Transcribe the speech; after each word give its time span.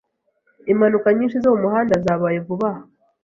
Impanuka 0.71 1.07
nyinshi 1.17 1.37
zo 1.43 1.51
mumuhanda 1.53 1.93
zabaye 2.05 2.39
vuba 2.47 2.69
aha. 2.73 2.81